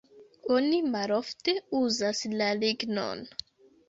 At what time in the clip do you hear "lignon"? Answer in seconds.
2.63-3.23